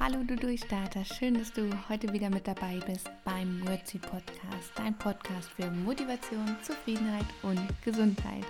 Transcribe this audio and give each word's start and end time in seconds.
Hallo 0.00 0.22
du 0.22 0.36
Durchstarter, 0.36 1.04
schön, 1.04 1.34
dass 1.34 1.52
du 1.52 1.68
heute 1.88 2.12
wieder 2.12 2.30
mit 2.30 2.46
dabei 2.46 2.78
bist 2.86 3.10
beim 3.24 3.66
Wordseed 3.66 4.02
Podcast, 4.02 4.70
dein 4.76 4.96
Podcast 4.96 5.50
für 5.56 5.68
Motivation, 5.72 6.56
Zufriedenheit 6.62 7.26
und 7.42 7.60
Gesundheit. 7.84 8.44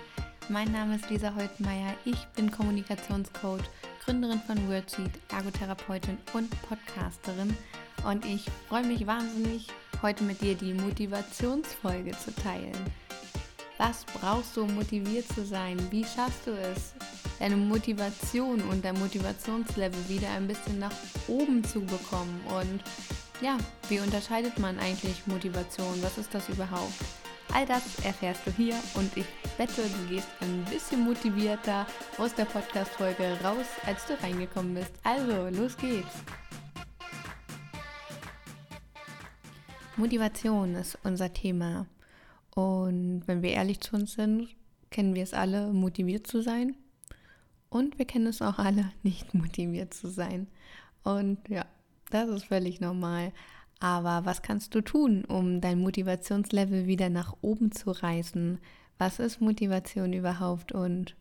Mein 0.49 0.71
Name 0.71 0.97
ist 0.97 1.09
Lisa 1.09 1.33
Holtmeier, 1.33 1.95
ich 2.05 2.23
bin 2.35 2.51
Kommunikationscoach, 2.51 3.63
Gründerin 4.05 4.39
von 4.45 4.69
Wordseed, 4.69 5.09
Ergotherapeutin 5.33 6.19
und 6.33 6.51
Podcasterin 6.69 7.57
und 8.05 8.23
ich 8.25 8.45
freue 8.67 8.85
mich 8.85 9.07
wahnsinnig, 9.07 9.69
heute 10.03 10.25
mit 10.25 10.41
dir 10.41 10.53
die 10.53 10.75
Motivationsfolge 10.75 12.11
zu 12.11 12.31
teilen. 12.35 12.77
Was 13.79 14.05
brauchst 14.05 14.55
du, 14.55 14.65
um 14.65 14.75
motiviert 14.75 15.27
zu 15.33 15.43
sein? 15.43 15.79
Wie 15.89 16.03
schaffst 16.03 16.45
du 16.45 16.51
es, 16.51 16.93
deine 17.39 17.57
Motivation 17.57 18.61
und 18.61 18.85
dein 18.85 18.99
Motivationslevel 18.99 20.09
wieder 20.09 20.29
ein 20.31 20.47
bisschen 20.47 20.79
nach 20.79 20.93
oben 21.27 21.63
zu 21.63 21.81
bekommen? 21.81 22.41
Und 22.47 22.81
ja, 23.41 23.57
wie 23.87 23.99
unterscheidet 23.99 24.59
man 24.59 24.77
eigentlich 24.79 25.25
Motivation? 25.25 26.01
Was 26.01 26.17
ist 26.17 26.33
das 26.33 26.49
überhaupt? 26.49 26.93
All 27.53 27.65
das 27.65 27.99
erfährst 28.05 28.45
du 28.45 28.51
hier 28.51 28.75
und 28.93 29.15
ich 29.17 29.25
wette, 29.57 29.81
du 29.81 30.13
gehst 30.13 30.27
ein 30.41 30.63
bisschen 30.65 31.03
motivierter 31.03 31.87
aus 32.19 32.35
der 32.35 32.45
Podcast-Folge 32.45 33.37
raus, 33.43 33.65
als 33.87 34.05
du 34.05 34.13
reingekommen 34.21 34.75
bist. 34.75 34.91
Also, 35.03 35.47
los 35.57 35.75
geht's! 35.75 36.23
Motivation 39.97 40.75
ist 40.75 40.97
unser 41.03 41.33
Thema. 41.33 41.87
Und 42.55 43.23
wenn 43.25 43.41
wir 43.41 43.51
ehrlich 43.51 43.81
zu 43.81 43.95
uns 43.95 44.13
sind, 44.13 44.47
kennen 44.91 45.15
wir 45.15 45.23
es 45.23 45.33
alle, 45.33 45.73
motiviert 45.73 46.27
zu 46.27 46.41
sein. 46.41 46.75
Und 47.69 47.97
wir 47.99 48.05
kennen 48.05 48.27
es 48.27 48.41
auch 48.41 48.57
alle, 48.57 48.91
nicht 49.03 49.33
motiviert 49.33 49.93
zu 49.93 50.09
sein. 50.09 50.47
Und 51.03 51.37
ja, 51.47 51.65
das 52.09 52.29
ist 52.29 52.45
völlig 52.45 52.81
normal. 52.81 53.31
Aber 53.79 54.25
was 54.25 54.41
kannst 54.41 54.75
du 54.75 54.81
tun, 54.81 55.23
um 55.25 55.61
dein 55.61 55.79
Motivationslevel 55.79 56.85
wieder 56.87 57.09
nach 57.09 57.35
oben 57.41 57.71
zu 57.71 57.91
reißen? 57.91 58.59
Was 58.97 59.19
ist 59.19 59.39
Motivation 59.39 60.11
überhaupt? 60.11 60.73
Und 60.73 61.15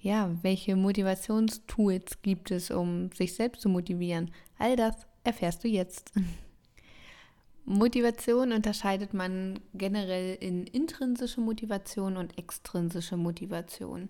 ja, 0.00 0.30
welche 0.42 0.76
Motivationstools 0.76 2.22
gibt 2.22 2.52
es, 2.52 2.70
um 2.70 3.10
sich 3.12 3.34
selbst 3.34 3.62
zu 3.62 3.68
motivieren? 3.68 4.30
All 4.58 4.76
das 4.76 4.94
erfährst 5.24 5.64
du 5.64 5.68
jetzt. 5.68 6.12
Motivation 7.64 8.52
unterscheidet 8.52 9.12
man 9.12 9.60
generell 9.74 10.36
in 10.36 10.66
intrinsische 10.66 11.40
Motivation 11.40 12.16
und 12.16 12.38
extrinsische 12.38 13.16
Motivation. 13.16 14.08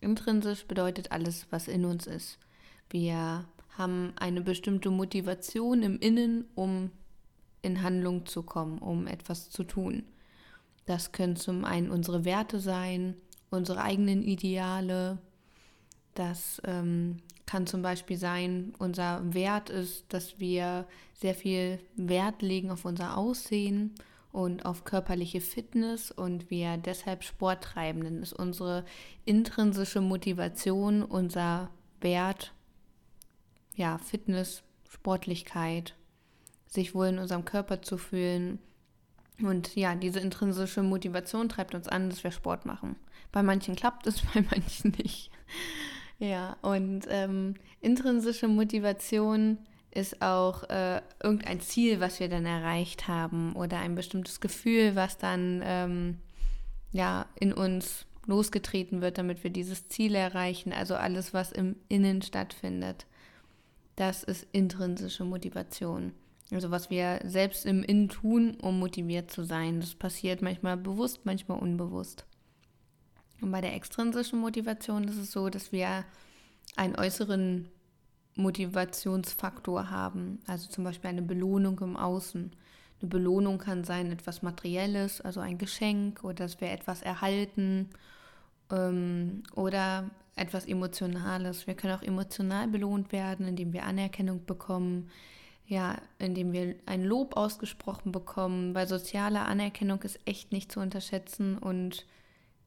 Intrinsisch 0.00 0.66
bedeutet 0.66 1.12
alles, 1.12 1.46
was 1.50 1.68
in 1.68 1.84
uns 1.84 2.06
ist. 2.06 2.38
Wir 2.90 3.46
haben 3.76 4.12
eine 4.16 4.40
bestimmte 4.40 4.90
Motivation 4.90 5.82
im 5.82 5.98
Innen, 5.98 6.46
um 6.54 6.90
in 7.62 7.82
Handlung 7.82 8.26
zu 8.26 8.42
kommen, 8.42 8.78
um 8.78 9.06
etwas 9.06 9.50
zu 9.50 9.64
tun. 9.64 10.04
Das 10.86 11.12
können 11.12 11.36
zum 11.36 11.64
einen 11.64 11.90
unsere 11.90 12.24
Werte 12.24 12.60
sein, 12.60 13.14
unsere 13.50 13.82
eigenen 13.82 14.22
Ideale. 14.22 15.18
Das 16.14 16.62
ähm, 16.64 17.18
kann 17.44 17.66
zum 17.66 17.82
Beispiel 17.82 18.16
sein, 18.16 18.72
unser 18.78 19.34
Wert 19.34 19.70
ist, 19.70 20.04
dass 20.08 20.38
wir 20.38 20.86
sehr 21.14 21.34
viel 21.34 21.80
Wert 21.96 22.42
legen 22.42 22.70
auf 22.70 22.84
unser 22.84 23.16
Aussehen 23.16 23.94
und 24.36 24.66
auf 24.66 24.84
körperliche 24.84 25.40
Fitness 25.40 26.10
und 26.10 26.50
wir 26.50 26.76
deshalb 26.76 27.24
Sport 27.24 27.64
treiben. 27.64 28.04
Dann 28.04 28.22
ist 28.22 28.34
unsere 28.34 28.84
intrinsische 29.24 30.02
Motivation, 30.02 31.02
unser 31.02 31.70
Wert, 32.02 32.52
ja, 33.76 33.96
Fitness, 33.96 34.62
Sportlichkeit, 34.90 35.96
sich 36.66 36.94
wohl 36.94 37.06
in 37.06 37.18
unserem 37.18 37.46
Körper 37.46 37.80
zu 37.80 37.96
fühlen. 37.96 38.58
Und 39.40 39.74
ja, 39.74 39.94
diese 39.94 40.20
intrinsische 40.20 40.82
Motivation 40.82 41.48
treibt 41.48 41.74
uns 41.74 41.88
an, 41.88 42.10
dass 42.10 42.22
wir 42.22 42.30
Sport 42.30 42.66
machen. 42.66 42.96
Bei 43.32 43.42
manchen 43.42 43.74
klappt 43.74 44.06
es, 44.06 44.20
bei 44.34 44.44
manchen 44.50 44.90
nicht. 44.98 45.30
Ja, 46.18 46.58
und 46.60 47.06
ähm, 47.08 47.54
intrinsische 47.80 48.48
Motivation 48.48 49.56
ist 49.96 50.20
auch 50.20 50.64
äh, 50.64 51.00
irgendein 51.22 51.60
Ziel, 51.60 52.00
was 52.00 52.20
wir 52.20 52.28
dann 52.28 52.44
erreicht 52.44 53.08
haben 53.08 53.56
oder 53.56 53.78
ein 53.78 53.94
bestimmtes 53.94 54.40
Gefühl, 54.40 54.94
was 54.94 55.16
dann 55.16 55.62
ähm, 55.64 56.18
ja 56.92 57.26
in 57.40 57.52
uns 57.52 58.06
losgetreten 58.26 59.00
wird, 59.00 59.18
damit 59.18 59.42
wir 59.42 59.50
dieses 59.50 59.88
Ziel 59.88 60.14
erreichen. 60.14 60.72
Also 60.72 60.96
alles, 60.96 61.32
was 61.32 61.50
im 61.50 61.76
Innen 61.88 62.20
stattfindet. 62.22 63.06
Das 63.94 64.22
ist 64.22 64.46
intrinsische 64.52 65.24
Motivation. 65.24 66.12
Also 66.52 66.70
was 66.70 66.90
wir 66.90 67.20
selbst 67.24 67.64
im 67.64 67.82
Innen 67.82 68.08
tun, 68.08 68.56
um 68.60 68.78
motiviert 68.78 69.30
zu 69.30 69.44
sein. 69.44 69.80
Das 69.80 69.94
passiert 69.94 70.42
manchmal 70.42 70.76
bewusst, 70.76 71.20
manchmal 71.24 71.58
unbewusst. 71.58 72.26
Und 73.40 73.50
bei 73.50 73.60
der 73.60 73.74
extrinsischen 73.74 74.40
Motivation 74.40 75.04
ist 75.04 75.16
es 75.16 75.32
so, 75.32 75.48
dass 75.48 75.72
wir 75.72 76.04
einen 76.76 76.96
äußeren 76.96 77.70
Motivationsfaktor 78.36 79.90
haben, 79.90 80.40
also 80.46 80.68
zum 80.68 80.84
Beispiel 80.84 81.10
eine 81.10 81.22
Belohnung 81.22 81.80
im 81.80 81.96
Außen. 81.96 82.52
Eine 83.00 83.08
Belohnung 83.08 83.58
kann 83.58 83.84
sein 83.84 84.12
etwas 84.12 84.42
Materielles, 84.42 85.20
also 85.20 85.40
ein 85.40 85.58
Geschenk 85.58 86.22
oder 86.22 86.34
dass 86.34 86.60
wir 86.60 86.70
etwas 86.70 87.02
erhalten 87.02 87.90
ähm, 88.70 89.42
oder 89.54 90.10
etwas 90.36 90.66
Emotionales. 90.66 91.66
Wir 91.66 91.74
können 91.74 91.94
auch 91.94 92.02
emotional 92.02 92.68
belohnt 92.68 93.10
werden, 93.10 93.46
indem 93.46 93.72
wir 93.72 93.84
Anerkennung 93.84 94.44
bekommen, 94.44 95.10
ja, 95.66 95.96
indem 96.18 96.52
wir 96.52 96.76
ein 96.84 97.02
Lob 97.04 97.36
ausgesprochen 97.36 98.12
bekommen, 98.12 98.74
weil 98.74 98.86
soziale 98.86 99.40
Anerkennung 99.40 100.02
ist 100.02 100.20
echt 100.26 100.52
nicht 100.52 100.70
zu 100.70 100.80
unterschätzen 100.80 101.58
und 101.58 102.06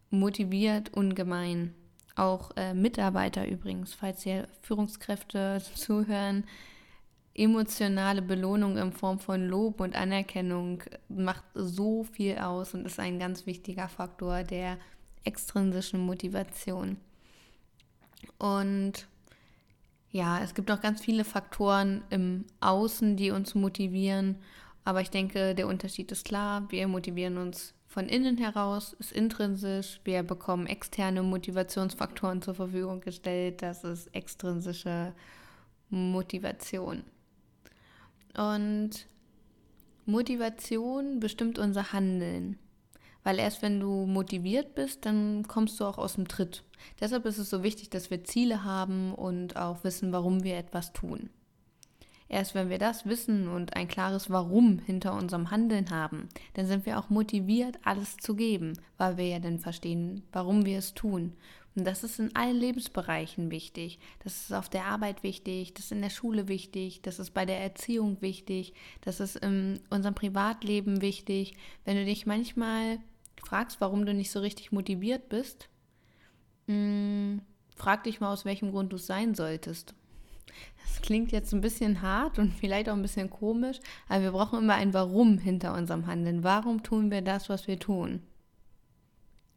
motiviert 0.10 0.94
ungemein. 0.94 1.74
Auch 2.20 2.52
äh, 2.58 2.74
Mitarbeiter 2.74 3.48
übrigens, 3.48 3.94
falls 3.94 4.24
hier 4.24 4.50
Führungskräfte 4.62 5.62
zuhören, 5.76 6.44
emotionale 7.34 8.22
Belohnung 8.22 8.78
in 8.78 8.92
Form 8.92 9.20
von 9.20 9.48
Lob 9.48 9.80
und 9.80 9.96
Anerkennung 9.96 10.84
macht 11.08 11.46
so 11.54 12.04
viel 12.04 12.38
aus 12.40 12.74
und 12.74 12.86
ist 12.86 13.00
ein 13.00 13.20
ganz 13.20 13.46
wichtiger 13.46 13.88
Faktor 13.88 14.44
der 14.44 14.78
extrinsischen 15.24 16.02
Motivation. 16.02 16.98
Und 18.38 19.08
ja, 20.12 20.42
es 20.44 20.54
gibt 20.54 20.68
noch 20.68 20.82
ganz 20.82 21.00
viele 21.00 21.24
Faktoren 21.24 22.04
im 22.10 22.44
Außen, 22.60 23.16
die 23.16 23.32
uns 23.32 23.56
motivieren, 23.56 24.36
aber 24.90 25.02
ich 25.02 25.12
denke, 25.12 25.54
der 25.54 25.68
Unterschied 25.68 26.12
ist 26.12 26.26
klar. 26.26 26.66
Wir 26.70 26.88
motivieren 26.88 27.38
uns 27.38 27.76
von 27.90 28.08
innen 28.08 28.38
heraus 28.38 28.94
ist 29.00 29.12
intrinsisch. 29.12 30.00
Wir 30.04 30.22
bekommen 30.22 30.68
externe 30.68 31.24
Motivationsfaktoren 31.24 32.42
zur 32.42 32.54
Verfügung 32.54 33.02
gestellt. 33.02 33.62
Das 33.62 33.84
ist 33.84 34.08
extrinsische 34.16 35.14
Motivation. 35.90 37.04
Und 38.38 39.08
Motivation 40.06 41.20
bestimmt 41.20 41.58
unser 41.58 41.92
Handeln. 41.92 42.60
Weil 43.24 43.40
erst 43.40 43.62
wenn 43.62 43.80
du 43.80 44.06
motiviert 44.06 44.76
bist, 44.76 45.06
dann 45.06 45.48
kommst 45.48 45.80
du 45.80 45.86
auch 45.86 45.98
aus 45.98 46.16
dem 46.16 46.28
Tritt. 46.28 46.64
Deshalb 47.00 47.26
ist 47.26 47.38
es 47.38 47.50
so 47.50 47.64
wichtig, 47.64 47.90
dass 47.90 48.10
wir 48.10 48.24
Ziele 48.24 48.64
haben 48.64 49.14
und 49.14 49.56
auch 49.56 49.84
wissen, 49.84 50.12
warum 50.12 50.44
wir 50.44 50.58
etwas 50.58 50.94
tun. 50.94 51.30
Erst 52.30 52.54
wenn 52.54 52.70
wir 52.70 52.78
das 52.78 53.08
wissen 53.08 53.48
und 53.48 53.76
ein 53.76 53.88
klares 53.88 54.30
Warum 54.30 54.78
hinter 54.86 55.16
unserem 55.16 55.50
Handeln 55.50 55.90
haben, 55.90 56.30
dann 56.54 56.68
sind 56.68 56.86
wir 56.86 57.00
auch 57.00 57.10
motiviert, 57.10 57.80
alles 57.84 58.18
zu 58.18 58.36
geben, 58.36 58.74
weil 58.98 59.18
wir 59.18 59.28
ja 59.28 59.40
dann 59.40 59.58
verstehen, 59.58 60.22
warum 60.32 60.64
wir 60.64 60.78
es 60.78 60.94
tun. 60.94 61.34
Und 61.76 61.86
das 61.86 62.04
ist 62.04 62.20
in 62.20 62.36
allen 62.36 62.58
Lebensbereichen 62.58 63.50
wichtig. 63.50 64.00
Das 64.24 64.42
ist 64.42 64.54
auf 64.54 64.70
der 64.70 64.86
Arbeit 64.86 65.24
wichtig, 65.24 65.74
das 65.74 65.86
ist 65.86 65.92
in 65.92 66.04
der 66.04 66.12
Schule 66.12 66.48
wichtig, 66.48 67.02
das 67.02 67.18
ist 67.18 67.32
bei 67.32 67.46
der 67.46 67.62
Erziehung 67.62 68.22
wichtig, 68.22 68.74
das 69.02 69.20
ist 69.20 69.38
in 69.38 69.80
unserem 69.90 70.14
Privatleben 70.14 71.02
wichtig. 71.02 71.56
Wenn 71.84 71.98
du 71.98 72.06
dich 72.06 72.28
manchmal 72.28 73.00
fragst, 73.44 73.82
warum 73.82 74.06
du 74.06 74.14
nicht 74.14 74.30
so 74.30 74.40
richtig 74.40 74.72
motiviert 74.72 75.30
bist, 75.30 75.68
mh, 76.68 76.76
hm, 76.76 77.42
frag 77.76 78.04
dich 78.04 78.20
mal, 78.20 78.32
aus 78.34 78.46
welchem 78.46 78.72
Grund 78.72 78.92
du 78.92 78.98
es 78.98 79.08
sein 79.08 79.34
solltest. 79.34 79.96
Das 80.84 81.02
klingt 81.02 81.32
jetzt 81.32 81.54
ein 81.54 81.62
bisschen 81.62 82.02
hart 82.02 82.40
und 82.40 82.54
vielleicht 82.54 82.90
auch 82.90 82.94
ein 82.94 83.02
bisschen 83.02 83.30
komisch, 83.30 83.80
aber 84.08 84.24
wir 84.24 84.32
brauchen 84.32 84.60
immer 84.60 84.76
ein 84.76 84.94
Warum 84.94 85.38
hinter 85.38 85.74
unserem 85.74 86.08
Handeln. 86.08 86.44
Warum 86.44 86.84
tun 86.84 87.12
wir 87.12 87.22
das, 87.22 87.50
was 87.50 87.68
wir 87.68 87.80
tun? 87.80 88.22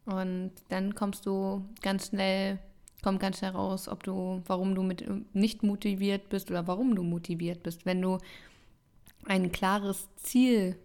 Und 0.05 0.53
dann 0.69 0.95
kommst 0.95 1.27
du 1.27 1.65
ganz 1.81 2.09
schnell, 2.09 2.59
kommt 3.03 3.21
ganz 3.21 3.39
schnell 3.39 3.53
raus, 3.53 3.89
ob 3.89 4.03
du, 4.03 4.43
warum 4.47 4.75
du 4.75 4.83
mit, 4.83 5.05
nicht 5.35 5.63
motiviert 5.63 6.29
bist 6.29 6.51
oder 6.51 6.67
warum 6.67 6.95
du 6.95 7.03
motiviert 7.03 7.63
bist. 7.63 7.87
Wenn 7.87 8.03
du 8.03 8.19
ein 9.27 9.53
klares 9.53 10.09
Ziel 10.17 10.77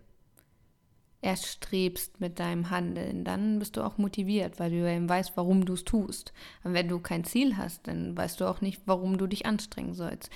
erstrebst 1.28 2.22
mit 2.22 2.40
deinem 2.40 2.70
Handeln, 2.70 3.26
dann 3.26 3.60
bist 3.60 3.76
du 3.76 3.82
auch 3.82 3.98
motiviert, 3.98 4.62
weil 4.62 4.72
du 4.72 4.90
eben 4.90 5.10
weißt, 5.10 5.34
warum 5.36 5.66
du 5.66 5.74
es 5.74 5.84
tust. 5.84 6.32
Und 6.64 6.74
wenn 6.74 6.88
du 6.88 7.00
kein 7.00 7.26
Ziel 7.26 7.58
hast, 7.58 7.86
dann 7.86 8.16
weißt 8.16 8.40
du 8.40 8.46
auch 8.46 8.62
nicht, 8.62 8.82
warum 8.86 9.18
du 9.18 9.28
dich 9.28 9.46
anstrengen 9.46 9.94
sollst. 9.94 10.32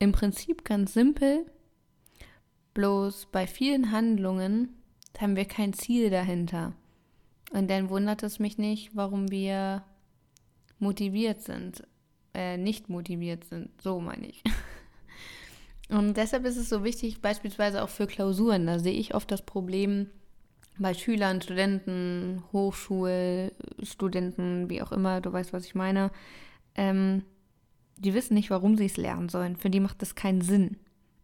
im 0.00 0.10
Prinzip 0.10 0.64
ganz 0.64 0.92
simpel, 0.92 1.46
bloß 2.74 3.28
bei 3.30 3.46
vielen 3.46 3.92
Handlungen 3.92 4.68
haben 5.18 5.36
wir 5.36 5.46
kein 5.46 5.72
Ziel 5.72 6.10
dahinter. 6.10 6.72
Und 7.52 7.70
dann 7.70 7.88
wundert 7.88 8.24
es 8.24 8.40
mich 8.40 8.58
nicht, 8.58 8.96
warum 8.96 9.30
wir 9.30 9.84
motiviert 10.80 11.40
sind, 11.40 11.86
äh, 12.34 12.58
nicht 12.58 12.88
motiviert 12.88 13.44
sind, 13.44 13.70
so 13.80 14.00
meine 14.00 14.26
ich. 14.26 14.42
Und 15.88 16.16
deshalb 16.16 16.44
ist 16.46 16.56
es 16.56 16.68
so 16.68 16.82
wichtig, 16.82 17.20
beispielsweise 17.20 17.82
auch 17.82 17.88
für 17.88 18.06
Klausuren. 18.06 18.66
Da 18.66 18.78
sehe 18.78 18.92
ich 18.92 19.14
oft 19.14 19.30
das 19.30 19.42
Problem 19.42 20.08
bei 20.78 20.94
Schülern, 20.94 21.40
Studenten, 21.40 22.42
Hochschulstudenten, 22.52 24.68
wie 24.68 24.82
auch 24.82 24.92
immer, 24.92 25.20
du 25.20 25.32
weißt, 25.32 25.52
was 25.52 25.64
ich 25.64 25.74
meine. 25.74 26.10
Ähm, 26.74 27.22
die 27.96 28.14
wissen 28.14 28.34
nicht, 28.34 28.50
warum 28.50 28.76
sie 28.76 28.86
es 28.86 28.96
lernen 28.96 29.28
sollen. 29.28 29.56
Für 29.56 29.70
die 29.70 29.80
macht 29.80 30.02
das 30.02 30.14
keinen 30.14 30.42
Sinn. 30.42 30.76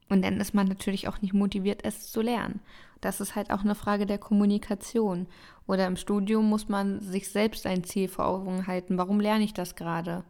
Und 0.09 0.25
dann 0.25 0.41
ist 0.41 0.55
man 0.55 0.69
natürlich 0.69 1.09
auch 1.09 1.21
nicht 1.23 1.35
motiviert, 1.35 1.85
es 1.85 2.11
zu 2.11 2.23
lernen. 2.23 2.61
Das 3.01 3.21
ist 3.21 3.35
halt 3.35 3.51
auch 3.51 3.63
eine 3.63 3.75
Frage 3.75 4.07
der 4.07 4.19
Kommunikation. 4.19 5.27
Oder 5.67 5.87
im 5.87 5.97
Studium 5.97 6.49
muss 6.49 6.69
man 6.69 7.01
sich 7.01 7.29
selbst 7.29 7.67
ein 7.67 7.85
Ziel 7.85 8.09
vor 8.09 8.27
Augen 8.27 8.67
halten. 8.67 8.99
Warum 8.99 9.21
lerne 9.21 9.45
ich 9.45 9.55
das 9.55 9.75
gerade? 9.75 10.25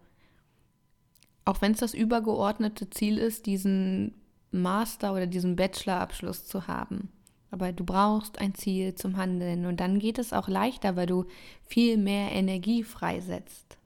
Auch 1.45 1.61
wenn 1.61 1.73
es 1.73 1.79
das 1.79 1.95
übergeordnete 1.95 2.91
Ziel 2.91 3.19
ist, 3.19 3.47
diesen 3.47 4.15
Master- 4.53 5.13
oder 5.13 5.27
diesen 5.27 5.57
Bachelorabschluss 5.57 6.47
zu 6.47 6.67
haben. 6.67 7.11
Aber 7.51 7.73
du 7.73 7.85
brauchst 7.85 8.39
ein 8.39 8.55
Ziel 8.55 8.95
zum 8.95 9.17
Handeln 9.17 9.67
und 9.67 9.81
dann 9.81 9.99
geht 9.99 10.19
es 10.19 10.33
auch 10.33 10.49
leichter, 10.49 10.97
weil 10.97 11.07
du 11.07 11.27
viel 11.67 11.99
mehr 11.99 12.33
Energie 12.33 12.83
freisetzt. 12.83 13.77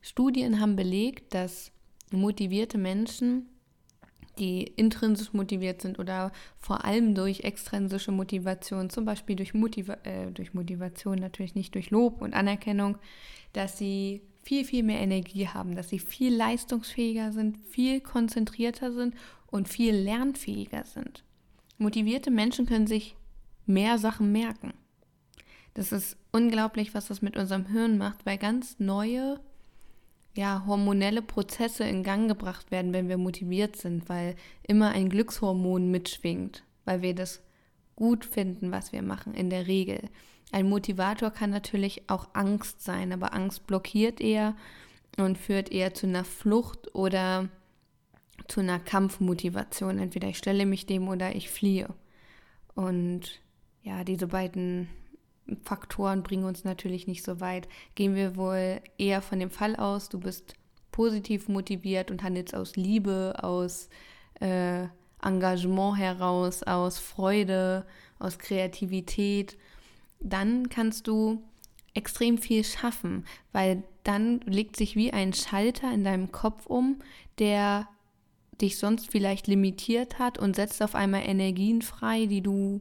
Studien 0.00 0.60
haben 0.60 0.76
belegt, 0.76 1.34
dass 1.34 1.72
motivierte 2.10 2.78
Menschen, 2.78 3.46
die 4.38 4.62
intrinsisch 4.62 5.32
motiviert 5.32 5.82
sind 5.82 5.98
oder 5.98 6.32
vor 6.58 6.84
allem 6.84 7.14
durch 7.14 7.40
extrinsische 7.40 8.12
Motivation, 8.12 8.90
zum 8.90 9.04
Beispiel 9.04 9.36
durch, 9.36 9.54
Motiva 9.54 9.98
äh, 10.04 10.30
durch 10.30 10.54
Motivation, 10.54 11.18
natürlich 11.18 11.54
nicht 11.54 11.74
durch 11.74 11.90
Lob 11.90 12.22
und 12.22 12.32
Anerkennung, 12.32 12.96
dass 13.52 13.76
sie 13.76 14.22
viel, 14.42 14.64
viel 14.64 14.82
mehr 14.82 15.00
Energie 15.00 15.48
haben, 15.48 15.76
dass 15.76 15.88
sie 15.88 15.98
viel 15.98 16.34
leistungsfähiger 16.34 17.32
sind, 17.32 17.58
viel 17.68 18.00
konzentrierter 18.00 18.92
sind 18.92 19.14
und 19.46 19.68
viel 19.68 19.94
lernfähiger 19.94 20.84
sind. 20.84 21.24
Motivierte 21.78 22.30
Menschen 22.30 22.66
können 22.66 22.86
sich 22.86 23.16
mehr 23.66 23.98
Sachen 23.98 24.32
merken. 24.32 24.74
Das 25.74 25.92
ist 25.92 26.16
unglaublich, 26.32 26.94
was 26.94 27.08
das 27.08 27.22
mit 27.22 27.36
unserem 27.36 27.66
Hirn 27.66 27.98
macht, 27.98 28.26
weil 28.26 28.38
ganz 28.38 28.78
neue, 28.78 29.40
ja, 30.34 30.64
hormonelle 30.66 31.22
Prozesse 31.22 31.84
in 31.84 32.02
Gang 32.02 32.28
gebracht 32.28 32.70
werden, 32.70 32.92
wenn 32.92 33.08
wir 33.08 33.18
motiviert 33.18 33.76
sind, 33.76 34.08
weil 34.08 34.36
immer 34.62 34.90
ein 34.90 35.08
Glückshormon 35.08 35.90
mitschwingt, 35.90 36.64
weil 36.84 37.02
wir 37.02 37.14
das 37.14 37.42
gut 37.96 38.24
finden, 38.24 38.72
was 38.72 38.92
wir 38.92 39.02
machen, 39.02 39.34
in 39.34 39.50
der 39.50 39.66
Regel. 39.66 40.08
Ein 40.52 40.68
Motivator 40.68 41.30
kann 41.30 41.50
natürlich 41.50 42.08
auch 42.08 42.28
Angst 42.34 42.82
sein, 42.82 43.12
aber 43.12 43.34
Angst 43.34 43.66
blockiert 43.66 44.20
eher 44.20 44.54
und 45.16 45.38
führt 45.38 45.72
eher 45.72 45.94
zu 45.94 46.06
einer 46.06 46.24
Flucht 46.24 46.94
oder 46.94 47.48
zu 48.48 48.60
einer 48.60 48.78
Kampfmotivation. 48.78 49.98
Entweder 49.98 50.28
ich 50.28 50.38
stelle 50.38 50.66
mich 50.66 50.84
dem 50.84 51.08
oder 51.08 51.34
ich 51.34 51.50
fliehe. 51.50 51.88
Und 52.74 53.40
ja, 53.82 54.04
diese 54.04 54.26
beiden 54.26 54.88
Faktoren 55.64 56.22
bringen 56.22 56.44
uns 56.44 56.64
natürlich 56.64 57.06
nicht 57.06 57.24
so 57.24 57.40
weit. 57.40 57.66
Gehen 57.94 58.14
wir 58.14 58.36
wohl 58.36 58.80
eher 58.98 59.22
von 59.22 59.40
dem 59.40 59.50
Fall 59.50 59.74
aus, 59.76 60.10
du 60.10 60.20
bist 60.20 60.54
positiv 60.90 61.48
motiviert 61.48 62.10
und 62.10 62.22
handelst 62.22 62.54
aus 62.54 62.76
Liebe, 62.76 63.34
aus 63.42 63.88
äh, 64.40 64.86
Engagement 65.22 65.96
heraus, 65.96 66.62
aus 66.62 66.98
Freude, 66.98 67.86
aus 68.18 68.38
Kreativität, 68.38 69.56
dann 70.22 70.68
kannst 70.68 71.06
du 71.08 71.42
extrem 71.94 72.38
viel 72.38 72.64
schaffen, 72.64 73.24
weil 73.52 73.82
dann 74.04 74.40
legt 74.40 74.76
sich 74.76 74.96
wie 74.96 75.12
ein 75.12 75.32
Schalter 75.32 75.92
in 75.92 76.04
deinem 76.04 76.32
Kopf 76.32 76.66
um, 76.66 76.98
der 77.38 77.88
dich 78.60 78.78
sonst 78.78 79.10
vielleicht 79.10 79.46
limitiert 79.46 80.18
hat 80.18 80.38
und 80.38 80.56
setzt 80.56 80.82
auf 80.82 80.94
einmal 80.94 81.22
Energien 81.26 81.82
frei, 81.82 82.26
die 82.26 82.40
du 82.40 82.80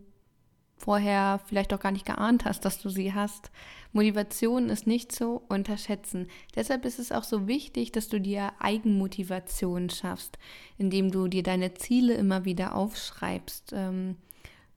vorher 0.77 1.39
vielleicht 1.45 1.73
auch 1.73 1.79
gar 1.79 1.91
nicht 1.91 2.05
geahnt 2.05 2.45
hast, 2.45 2.65
dass 2.65 2.81
du 2.81 2.89
sie 2.89 3.13
hast. 3.13 3.51
Motivation 3.93 4.69
ist 4.69 4.87
nicht 4.87 5.11
zu 5.11 5.41
unterschätzen. 5.47 6.27
Deshalb 6.55 6.85
ist 6.85 6.97
es 6.97 7.11
auch 7.11 7.23
so 7.23 7.47
wichtig, 7.47 7.91
dass 7.91 8.09
du 8.09 8.19
dir 8.19 8.51
Eigenmotivation 8.59 9.89
schaffst, 9.89 10.39
indem 10.77 11.11
du 11.11 11.27
dir 11.27 11.43
deine 11.43 11.73
Ziele 11.75 12.13
immer 12.15 12.45
wieder 12.45 12.75
aufschreibst. 12.75 13.73
Ähm, 13.75 14.17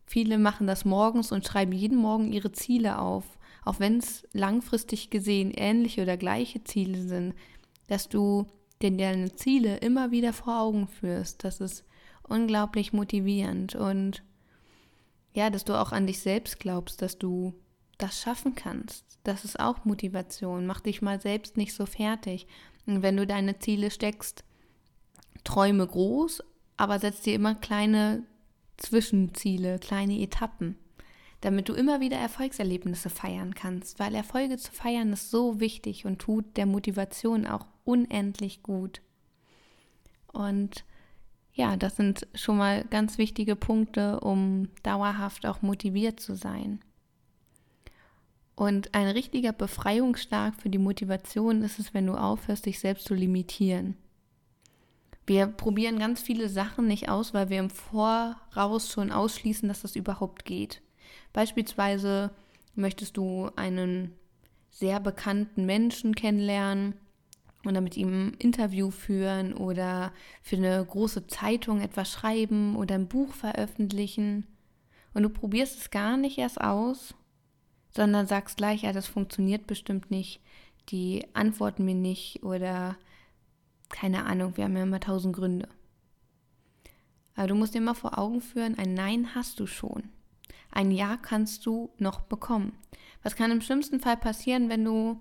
viele 0.06 0.38
machen 0.38 0.66
das 0.66 0.84
morgens 0.84 1.32
und 1.32 1.46
schreiben 1.46 1.72
jeden 1.72 1.98
Morgen 1.98 2.32
ihre 2.32 2.52
Ziele 2.52 2.98
auf, 2.98 3.24
auch 3.64 3.80
wenn 3.80 3.98
es 3.98 4.26
langfristig 4.32 5.10
gesehen 5.10 5.50
ähnliche 5.50 6.02
oder 6.02 6.16
gleiche 6.16 6.62
Ziele 6.64 7.02
sind, 7.02 7.34
dass 7.86 8.08
du 8.08 8.46
dir 8.82 8.90
deine 8.90 9.32
Ziele 9.32 9.78
immer 9.78 10.10
wieder 10.10 10.32
vor 10.32 10.60
Augen 10.60 10.88
führst. 10.88 11.44
Das 11.44 11.60
ist 11.60 11.84
unglaublich 12.22 12.92
motivierend 12.92 13.74
und 13.74 14.22
ja, 15.34 15.50
dass 15.50 15.64
du 15.64 15.74
auch 15.74 15.92
an 15.92 16.06
dich 16.06 16.20
selbst 16.20 16.60
glaubst, 16.60 17.02
dass 17.02 17.18
du 17.18 17.54
das 17.98 18.20
schaffen 18.20 18.54
kannst. 18.54 19.04
Das 19.24 19.44
ist 19.44 19.58
auch 19.58 19.84
Motivation. 19.84 20.66
Mach 20.66 20.80
dich 20.80 21.02
mal 21.02 21.20
selbst 21.20 21.56
nicht 21.56 21.74
so 21.74 21.86
fertig. 21.86 22.46
Und 22.86 23.02
wenn 23.02 23.16
du 23.16 23.26
deine 23.26 23.58
Ziele 23.58 23.90
steckst, 23.90 24.44
träume 25.42 25.86
groß, 25.86 26.42
aber 26.76 26.98
setz 26.98 27.22
dir 27.22 27.34
immer 27.34 27.54
kleine 27.54 28.24
Zwischenziele, 28.76 29.78
kleine 29.78 30.20
Etappen, 30.20 30.76
damit 31.40 31.68
du 31.68 31.74
immer 31.74 32.00
wieder 32.00 32.16
Erfolgserlebnisse 32.16 33.10
feiern 33.10 33.54
kannst, 33.54 33.98
weil 33.98 34.14
Erfolge 34.14 34.56
zu 34.56 34.72
feiern 34.72 35.12
ist 35.12 35.30
so 35.30 35.60
wichtig 35.60 36.06
und 36.06 36.18
tut 36.18 36.56
der 36.56 36.66
Motivation 36.66 37.46
auch 37.46 37.66
unendlich 37.84 38.62
gut. 38.62 39.00
Und 40.32 40.84
ja, 41.52 41.76
das 41.76 41.96
sind 41.96 42.26
schon 42.34 42.56
mal 42.56 42.84
ganz 42.84 43.16
wichtige 43.16 43.54
Punkte, 43.54 44.20
um 44.20 44.68
dauerhaft 44.82 45.46
auch 45.46 45.62
motiviert 45.62 46.18
zu 46.18 46.34
sein. 46.34 46.80
Und 48.56 48.94
ein 48.94 49.08
richtiger 49.08 49.52
Befreiungsschlag 49.52 50.54
für 50.60 50.70
die 50.70 50.78
Motivation 50.78 51.62
ist 51.62 51.78
es, 51.78 51.94
wenn 51.94 52.06
du 52.06 52.14
aufhörst, 52.14 52.66
dich 52.66 52.78
selbst 52.78 53.06
zu 53.06 53.14
limitieren. 53.14 53.96
Wir 55.26 55.46
probieren 55.46 55.98
ganz 55.98 56.20
viele 56.20 56.48
Sachen 56.48 56.86
nicht 56.86 57.08
aus, 57.08 57.32
weil 57.32 57.48
wir 57.48 57.58
im 57.58 57.70
Voraus 57.70 58.90
schon 58.90 59.10
ausschließen, 59.10 59.68
dass 59.68 59.82
das 59.82 59.96
überhaupt 59.96 60.44
geht. 60.44 60.82
Beispielsweise 61.32 62.30
möchtest 62.74 63.16
du 63.16 63.50
einen 63.56 64.12
sehr 64.70 65.00
bekannten 65.00 65.64
Menschen 65.64 66.14
kennenlernen 66.14 66.94
oder 67.64 67.80
mit 67.80 67.96
ihm 67.96 68.28
ein 68.28 68.34
Interview 68.34 68.90
führen 68.90 69.54
oder 69.54 70.12
für 70.42 70.56
eine 70.56 70.84
große 70.84 71.26
Zeitung 71.26 71.80
etwas 71.80 72.10
schreiben 72.10 72.76
oder 72.76 72.96
ein 72.96 73.08
Buch 73.08 73.32
veröffentlichen. 73.32 74.46
Und 75.14 75.22
du 75.22 75.30
probierst 75.30 75.78
es 75.80 75.90
gar 75.90 76.16
nicht 76.16 76.38
erst 76.38 76.60
aus, 76.60 77.14
sondern 77.90 78.26
sagst 78.26 78.56
gleich, 78.56 78.82
ja, 78.82 78.92
das 78.92 79.06
funktioniert 79.06 79.66
bestimmt 79.66 80.10
nicht, 80.10 80.40
die 80.90 81.24
antworten 81.32 81.84
mir 81.84 81.94
nicht 81.94 82.42
oder 82.42 82.96
keine 83.94 84.26
Ahnung, 84.26 84.56
wir 84.56 84.64
haben 84.64 84.76
ja 84.76 84.82
immer 84.82 84.98
tausend 84.98 85.36
Gründe. 85.36 85.68
Aber 87.36 87.46
du 87.46 87.54
musst 87.54 87.74
dir 87.74 87.78
immer 87.78 87.94
vor 87.94 88.18
Augen 88.18 88.40
führen, 88.40 88.76
ein 88.76 88.92
Nein 88.92 89.36
hast 89.36 89.60
du 89.60 89.68
schon. 89.68 90.10
Ein 90.72 90.90
Ja 90.90 91.16
kannst 91.16 91.64
du 91.64 91.90
noch 91.98 92.22
bekommen. 92.22 92.72
Was 93.22 93.36
kann 93.36 93.52
im 93.52 93.60
schlimmsten 93.60 94.00
Fall 94.00 94.16
passieren, 94.16 94.68
wenn 94.68 94.84
du 94.84 95.20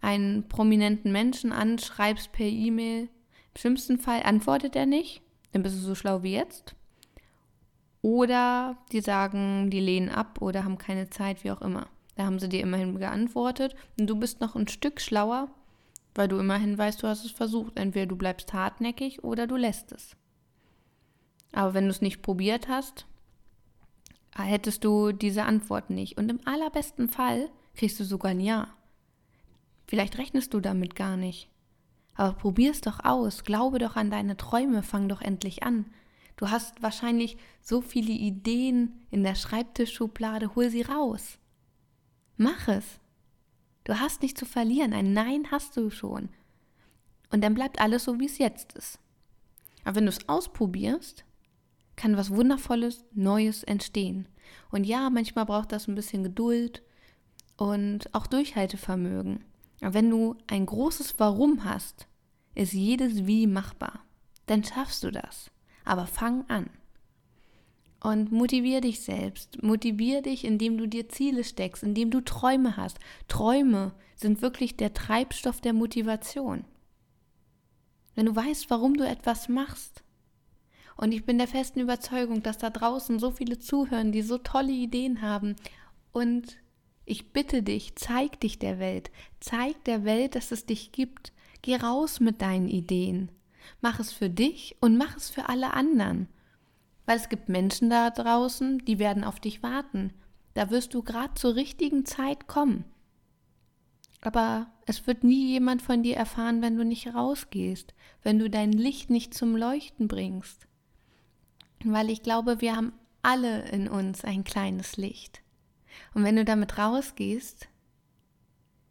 einen 0.00 0.48
prominenten 0.48 1.12
Menschen 1.12 1.52
anschreibst 1.52 2.32
per 2.32 2.46
E-Mail? 2.46 3.10
Im 3.54 3.60
schlimmsten 3.60 3.98
Fall 3.98 4.22
antwortet 4.22 4.74
er 4.74 4.86
nicht, 4.86 5.20
dann 5.52 5.62
bist 5.62 5.76
du 5.76 5.80
so 5.80 5.94
schlau 5.94 6.22
wie 6.22 6.32
jetzt. 6.32 6.74
Oder 8.00 8.78
die 8.90 9.02
sagen, 9.02 9.68
die 9.70 9.80
lehnen 9.80 10.08
ab 10.08 10.40
oder 10.40 10.64
haben 10.64 10.78
keine 10.78 11.10
Zeit, 11.10 11.44
wie 11.44 11.50
auch 11.50 11.60
immer. 11.60 11.88
Da 12.16 12.24
haben 12.24 12.38
sie 12.38 12.48
dir 12.48 12.62
immerhin 12.62 12.98
geantwortet 12.98 13.76
und 14.00 14.06
du 14.06 14.16
bist 14.16 14.40
noch 14.40 14.56
ein 14.56 14.66
Stück 14.66 15.02
schlauer, 15.02 15.50
weil 16.14 16.28
du 16.28 16.38
immerhin 16.38 16.78
weißt, 16.78 17.02
du 17.02 17.08
hast 17.08 17.24
es 17.24 17.30
versucht. 17.30 17.76
Entweder 17.78 18.06
du 18.06 18.16
bleibst 18.16 18.52
hartnäckig 18.52 19.24
oder 19.24 19.46
du 19.46 19.56
lässt 19.56 19.92
es. 19.92 20.16
Aber 21.52 21.74
wenn 21.74 21.84
du 21.84 21.90
es 21.90 22.00
nicht 22.00 22.22
probiert 22.22 22.68
hast, 22.68 23.06
hättest 24.36 24.84
du 24.84 25.12
diese 25.12 25.44
Antwort 25.44 25.90
nicht. 25.90 26.18
Und 26.18 26.30
im 26.30 26.40
allerbesten 26.44 27.08
Fall 27.08 27.50
kriegst 27.74 27.98
du 28.00 28.04
sogar 28.04 28.32
ein 28.32 28.40
Ja. 28.40 28.68
Vielleicht 29.86 30.18
rechnest 30.18 30.54
du 30.54 30.60
damit 30.60 30.94
gar 30.96 31.16
nicht. 31.16 31.50
Aber 32.14 32.34
probier 32.34 32.70
es 32.70 32.80
doch 32.80 33.04
aus, 33.04 33.44
glaube 33.44 33.78
doch 33.78 33.96
an 33.96 34.10
deine 34.10 34.36
Träume, 34.36 34.82
fang 34.82 35.08
doch 35.08 35.20
endlich 35.20 35.62
an. 35.62 35.86
Du 36.36 36.50
hast 36.50 36.82
wahrscheinlich 36.82 37.36
so 37.60 37.80
viele 37.80 38.12
Ideen 38.12 39.04
in 39.10 39.22
der 39.22 39.34
Schreibtischschublade, 39.34 40.54
hol 40.54 40.70
sie 40.70 40.82
raus. 40.82 41.38
Mach 42.36 42.68
es. 42.68 42.98
Du 43.84 44.00
hast 44.00 44.22
nichts 44.22 44.40
zu 44.40 44.46
verlieren, 44.46 44.92
ein 44.92 45.12
Nein 45.12 45.50
hast 45.50 45.76
du 45.76 45.90
schon. 45.90 46.30
Und 47.30 47.42
dann 47.42 47.54
bleibt 47.54 47.80
alles 47.80 48.04
so, 48.04 48.18
wie 48.18 48.26
es 48.26 48.38
jetzt 48.38 48.72
ist. 48.72 48.98
Aber 49.84 49.96
wenn 49.96 50.06
du 50.06 50.10
es 50.10 50.28
ausprobierst, 50.28 51.24
kann 51.96 52.16
was 52.16 52.30
Wundervolles, 52.30 53.04
Neues 53.12 53.62
entstehen. 53.62 54.26
Und 54.70 54.84
ja, 54.84 55.10
manchmal 55.10 55.46
braucht 55.46 55.72
das 55.72 55.86
ein 55.86 55.94
bisschen 55.94 56.22
Geduld 56.22 56.82
und 57.56 58.12
auch 58.14 58.26
Durchhaltevermögen. 58.26 59.44
Aber 59.80 59.94
wenn 59.94 60.10
du 60.10 60.36
ein 60.46 60.66
großes 60.66 61.14
Warum 61.18 61.64
hast, 61.64 62.06
ist 62.54 62.72
jedes 62.72 63.26
Wie 63.26 63.46
machbar. 63.46 64.00
Dann 64.46 64.64
schaffst 64.64 65.04
du 65.04 65.10
das. 65.10 65.50
Aber 65.84 66.06
fang 66.06 66.48
an. 66.48 66.70
Und 68.04 68.30
motivier 68.32 68.82
dich 68.82 69.00
selbst. 69.00 69.62
Motivier 69.62 70.20
dich, 70.20 70.44
indem 70.44 70.76
du 70.76 70.86
dir 70.86 71.08
Ziele 71.08 71.42
steckst, 71.42 71.82
indem 71.82 72.10
du 72.10 72.20
Träume 72.20 72.76
hast. 72.76 72.98
Träume 73.28 73.92
sind 74.14 74.42
wirklich 74.42 74.76
der 74.76 74.92
Treibstoff 74.92 75.62
der 75.62 75.72
Motivation. 75.72 76.66
Wenn 78.14 78.26
du 78.26 78.36
weißt, 78.36 78.68
warum 78.68 78.92
du 78.92 79.08
etwas 79.08 79.48
machst. 79.48 80.04
Und 80.98 81.12
ich 81.12 81.24
bin 81.24 81.38
der 81.38 81.48
festen 81.48 81.80
Überzeugung, 81.80 82.42
dass 82.42 82.58
da 82.58 82.68
draußen 82.68 83.18
so 83.18 83.30
viele 83.30 83.58
zuhören, 83.58 84.12
die 84.12 84.20
so 84.20 84.36
tolle 84.36 84.72
Ideen 84.72 85.22
haben. 85.22 85.56
Und 86.12 86.58
ich 87.06 87.32
bitte 87.32 87.62
dich, 87.62 87.96
zeig 87.96 88.38
dich 88.38 88.58
der 88.58 88.78
Welt. 88.78 89.10
Zeig 89.40 89.82
der 89.84 90.04
Welt, 90.04 90.34
dass 90.34 90.52
es 90.52 90.66
dich 90.66 90.92
gibt. 90.92 91.32
Geh 91.62 91.76
raus 91.76 92.20
mit 92.20 92.42
deinen 92.42 92.68
Ideen. 92.68 93.30
Mach 93.80 93.98
es 93.98 94.12
für 94.12 94.28
dich 94.28 94.76
und 94.80 94.98
mach 94.98 95.16
es 95.16 95.30
für 95.30 95.48
alle 95.48 95.72
anderen. 95.72 96.28
Weil 97.06 97.16
es 97.16 97.28
gibt 97.28 97.48
Menschen 97.48 97.90
da 97.90 98.10
draußen, 98.10 98.78
die 98.84 98.98
werden 98.98 99.24
auf 99.24 99.40
dich 99.40 99.62
warten. 99.62 100.12
Da 100.54 100.70
wirst 100.70 100.94
du 100.94 101.02
gerade 101.02 101.34
zur 101.34 101.54
richtigen 101.54 102.06
Zeit 102.06 102.46
kommen. 102.46 102.84
Aber 104.20 104.68
es 104.86 105.06
wird 105.06 105.22
nie 105.22 105.48
jemand 105.48 105.82
von 105.82 106.02
dir 106.02 106.16
erfahren, 106.16 106.62
wenn 106.62 106.76
du 106.76 106.84
nicht 106.84 107.14
rausgehst, 107.14 107.94
wenn 108.22 108.38
du 108.38 108.48
dein 108.48 108.72
Licht 108.72 109.10
nicht 109.10 109.34
zum 109.34 109.54
Leuchten 109.54 110.08
bringst. 110.08 110.66
Weil 111.84 112.08
ich 112.08 112.22
glaube, 112.22 112.62
wir 112.62 112.74
haben 112.74 112.94
alle 113.22 113.68
in 113.68 113.88
uns 113.88 114.24
ein 114.24 114.44
kleines 114.44 114.96
Licht. 114.96 115.42
Und 116.14 116.24
wenn 116.24 116.36
du 116.36 116.44
damit 116.44 116.78
rausgehst, 116.78 117.68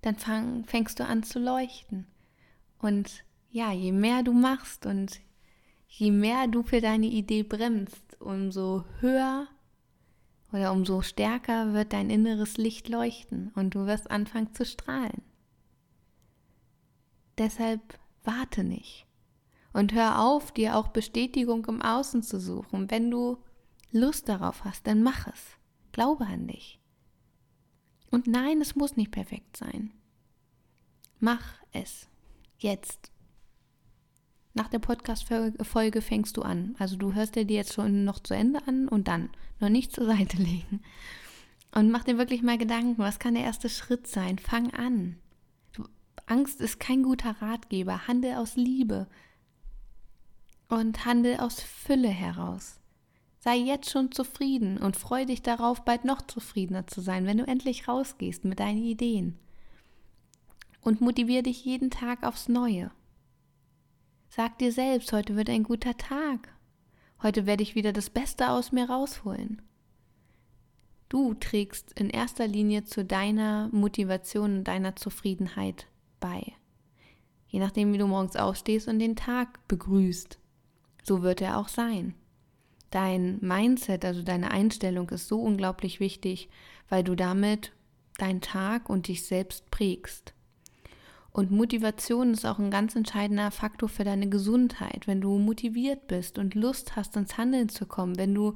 dann 0.02 0.16
fang, 0.16 0.66
fängst 0.66 1.00
du 1.00 1.06
an 1.06 1.24
zu 1.24 1.40
leuchten. 1.40 2.06
Und 2.80 3.24
ja, 3.50 3.72
je 3.72 3.92
mehr 3.92 4.22
du 4.22 4.34
machst 4.34 4.86
und 4.86 5.20
je 5.96 6.12
mehr 6.12 6.48
du 6.48 6.64
für 6.64 6.82
deine 6.82 7.06
Idee 7.06 7.44
bremst, 7.44 8.20
umso 8.20 8.84
höher 9.00 9.48
oder 10.52 10.72
umso 10.72 11.02
stärker 11.02 11.74
wird 11.74 11.94
dein 11.94 12.10
inneres 12.10 12.58
Licht 12.58 12.90
leuchten 12.90 13.52
und 13.56 13.76
du 13.76 13.86
wirst 13.86 14.10
anfangen 14.10 14.54
zu 14.54 14.66
strahlen. 14.66 15.22
Deshalb 17.38 18.00
warte 18.24 18.64
nicht 18.64 19.06
und 19.72 19.94
hör 19.94 20.20
auf, 20.20 20.52
dir 20.52 20.78
auch 20.78 20.88
Bestätigung 20.88 21.66
im 21.66 21.82
Außen 21.82 22.24
zu 22.24 22.40
suchen. 22.40 22.90
Wenn 22.90 23.12
du 23.12 23.38
Lust 23.92 24.30
darauf 24.30 24.64
hast, 24.64 24.88
dann 24.88 25.04
mach 25.04 25.28
es. 25.28 25.58
Glaube 25.92 26.26
an 26.26 26.48
dich. 26.48 26.80
Und 28.10 28.26
nein, 28.26 28.62
es 28.62 28.76
muss 28.76 28.96
nicht 28.96 29.12
perfekt 29.12 29.58
sein. 29.58 29.92
Mach 31.20 31.44
es. 31.72 32.08
Jetzt. 32.58 33.13
Nach 34.56 34.68
der 34.68 34.80
Podcast-Folge 34.80 36.02
fängst 36.02 36.38
du 36.38 36.44
an. 36.44 36.76
Also 36.78 36.96
du 36.96 37.14
hörst 37.14 37.36
dir 37.36 37.46
die 37.46 37.56
jetzt 37.56 37.74
schon 37.74 38.06
noch 38.06 38.20
zu 38.20 38.36
Ende 38.36 38.68
an 38.68 38.88
und 38.88 39.08
dann 39.08 39.30
noch 39.60 39.70
nicht 39.70 39.92
zur 39.92 40.06
Seite 40.06 40.38
legen. 40.38 40.82
Und 41.74 41.90
mach 41.90 42.04
dir 42.04 42.20
wirklich 42.20 42.44
mal 42.44 42.60
Gedanken, 42.60 43.00
was 43.00 43.18
kann 43.18 43.34
der 43.34 43.44
erste 43.44 43.68
Schritt 43.68 44.06
sein? 44.06 44.38
Fang 44.38 44.72
an. 44.74 45.18
Angst 46.28 46.62
ist 46.62 46.80
kein 46.80 47.04
guter 47.04 47.42
Ratgeber. 47.42 48.08
Handel 48.08 48.36
aus 48.36 48.56
Liebe. 48.56 49.08
Und 50.70 51.06
handel 51.06 51.38
aus 51.38 51.60
Fülle 51.60 52.10
heraus. 52.10 52.80
Sei 53.40 53.58
jetzt 53.58 53.90
schon 53.90 54.12
zufrieden 54.12 54.78
und 54.78 54.96
freu 54.96 55.26
dich 55.26 55.42
darauf, 55.42 55.84
bald 55.84 56.06
noch 56.06 56.22
zufriedener 56.22 56.88
zu 56.88 57.02
sein, 57.02 57.26
wenn 57.26 57.40
du 57.40 57.46
endlich 57.46 57.88
rausgehst 57.88 58.46
mit 58.46 58.60
deinen 58.60 58.84
Ideen. 58.84 59.38
Und 60.80 61.02
motivier 61.02 61.44
dich 61.44 61.66
jeden 61.66 61.90
Tag 61.90 62.24
aufs 62.24 62.48
Neue. 62.48 62.92
Sag 64.36 64.58
dir 64.58 64.72
selbst, 64.72 65.14
heute 65.14 65.36
wird 65.36 65.48
ein 65.48 65.62
guter 65.62 65.96
Tag. 65.96 66.56
Heute 67.22 67.46
werde 67.46 67.62
ich 67.62 67.76
wieder 67.76 67.94
das 67.94 68.10
Beste 68.10 68.50
aus 68.50 68.72
mir 68.72 68.90
rausholen. 68.90 69.62
Du 71.08 71.36
trägst 71.36 71.94
in 72.00 72.10
erster 72.10 72.48
Linie 72.48 72.84
zu 72.84 73.06
deiner 73.06 73.70
Motivation 73.72 74.58
und 74.58 74.64
deiner 74.64 74.96
Zufriedenheit 74.96 75.86
bei. 76.20 76.52
Je 77.48 77.60
nachdem, 77.60 77.94
wie 77.94 78.00
du 78.00 78.08
morgens 78.08 78.36
aufstehst 78.36 78.88
und 78.88 78.98
den 78.98 79.16
Tag 79.16 79.68
begrüßt. 79.68 80.40
So 81.04 81.22
wird 81.22 81.40
er 81.40 81.60
auch 81.60 81.68
sein. 81.68 82.16
Dein 82.90 83.38
Mindset, 83.40 84.04
also 84.04 84.24
deine 84.24 84.50
Einstellung 84.50 85.10
ist 85.10 85.28
so 85.28 85.40
unglaublich 85.44 86.00
wichtig, 86.00 86.50
weil 86.90 87.04
du 87.04 87.14
damit 87.14 87.72
deinen 88.18 88.42
Tag 88.42 88.90
und 88.90 89.10
dich 89.10 89.28
selbst 89.28 89.70
prägst. 89.70 90.34
Und 91.34 91.50
Motivation 91.50 92.32
ist 92.32 92.46
auch 92.46 92.60
ein 92.60 92.70
ganz 92.70 92.96
entscheidender 92.96 93.50
Faktor 93.50 93.90
für 93.90 94.04
deine 94.04 94.30
Gesundheit. 94.30 95.08
Wenn 95.08 95.20
du 95.20 95.40
motiviert 95.40 96.06
bist 96.06 96.38
und 96.38 96.54
Lust 96.54 96.96
hast, 96.96 97.18
ins 97.18 97.38
Handeln 97.38 97.70
zu 97.70 97.88
kommen, 97.88 98.18
wenn 98.18 98.36
du 98.36 98.54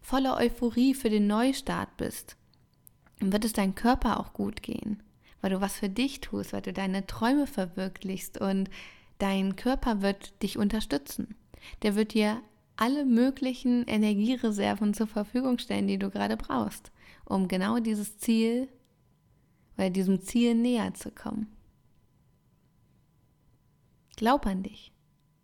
voller 0.00 0.38
Euphorie 0.38 0.94
für 0.94 1.10
den 1.10 1.26
Neustart 1.26 1.94
bist, 1.98 2.36
dann 3.20 3.32
wird 3.32 3.44
es 3.44 3.52
deinem 3.52 3.74
Körper 3.74 4.18
auch 4.18 4.32
gut 4.32 4.62
gehen, 4.62 5.02
weil 5.42 5.50
du 5.50 5.60
was 5.60 5.74
für 5.74 5.90
dich 5.90 6.22
tust, 6.22 6.54
weil 6.54 6.62
du 6.62 6.72
deine 6.72 7.06
Träume 7.06 7.46
verwirklichst 7.46 8.40
und 8.40 8.70
dein 9.18 9.54
Körper 9.56 10.00
wird 10.00 10.42
dich 10.42 10.56
unterstützen. 10.56 11.34
Der 11.82 11.96
wird 11.96 12.14
dir 12.14 12.40
alle 12.76 13.04
möglichen 13.04 13.86
Energiereserven 13.86 14.94
zur 14.94 15.06
Verfügung 15.06 15.58
stellen, 15.58 15.86
die 15.86 15.98
du 15.98 16.08
gerade 16.10 16.38
brauchst, 16.38 16.92
um 17.26 17.46
genau 17.46 17.78
dieses 17.78 18.16
Ziel 18.16 18.68
oder 19.76 19.90
diesem 19.90 20.22
Ziel 20.22 20.54
näher 20.54 20.94
zu 20.94 21.10
kommen. 21.10 21.55
Glaub 24.16 24.46
an 24.46 24.62
dich. 24.62 24.92